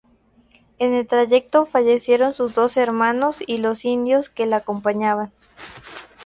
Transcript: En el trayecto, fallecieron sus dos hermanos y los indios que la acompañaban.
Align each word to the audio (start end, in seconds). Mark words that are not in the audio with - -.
En 0.79 0.95
el 0.95 1.05
trayecto, 1.05 1.67
fallecieron 1.67 2.33
sus 2.33 2.55
dos 2.55 2.75
hermanos 2.75 3.43
y 3.45 3.59
los 3.59 3.85
indios 3.85 4.29
que 4.29 4.47
la 4.47 4.57
acompañaban. 4.57 5.31